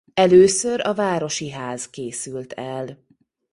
[0.13, 3.05] Először a városi ház készült el.